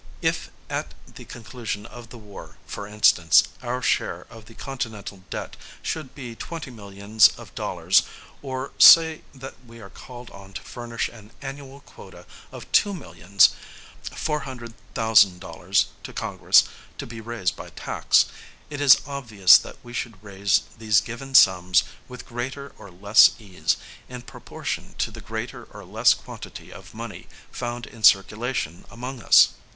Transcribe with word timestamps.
If, 0.23 0.49
at 0.67 0.95
the 1.05 1.25
conclusion 1.25 1.85
of 1.85 2.09
the 2.09 2.17
war, 2.17 2.57
for 2.65 2.87
instance, 2.87 3.43
our 3.61 3.83
share 3.83 4.25
of 4.31 4.45
the 4.45 4.55
Continental 4.55 5.23
debt 5.29 5.55
should 5.83 6.15
be 6.15 6.33
twenty 6.35 6.71
millions 6.71 7.27
of 7.37 7.53
dollars, 7.53 8.01
or 8.41 8.71
say 8.79 9.21
that 9.35 9.63
we 9.63 9.79
are 9.79 9.91
called 9.91 10.31
on 10.31 10.53
to 10.53 10.61
furnish 10.63 11.07
an 11.09 11.29
annual 11.43 11.81
quota 11.81 12.25
of 12.51 12.71
two 12.71 12.95
millions 12.95 13.51
four 14.01 14.39
hundred 14.39 14.73
thousand 14.95 15.39
dollars, 15.39 15.89
to 16.01 16.13
Congress, 16.13 16.63
to 16.97 17.05
be 17.05 17.21
raised 17.21 17.55
by 17.55 17.69
tax, 17.69 18.25
it 18.71 18.81
is 18.81 19.01
obvious 19.05 19.55
that 19.59 19.77
we 19.83 19.93
should 19.93 20.23
raise 20.23 20.61
these 20.79 20.99
given 20.99 21.35
sums 21.35 21.83
with 22.07 22.25
greater 22.25 22.73
or 22.79 22.89
less 22.89 23.33
ease, 23.37 23.77
in 24.09 24.23
proportion 24.23 24.95
to 24.97 25.11
the 25.11 25.21
greater 25.21 25.65
or 25.65 25.85
less 25.85 26.15
quantity 26.15 26.73
of 26.73 26.95
money 26.95 27.27
found 27.51 27.85
in 27.85 28.01
circulation 28.01 28.83
among 28.89 29.21
us. 29.21 29.49